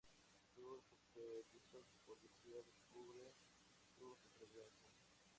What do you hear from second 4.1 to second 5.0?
supervivencia.